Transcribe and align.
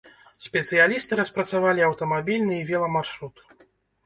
Спецыялісты 0.45 1.19
распрацавалі 1.19 1.85
аўтамабільны 1.89 2.57
і 2.63 2.65
веламаршрут. 2.71 3.35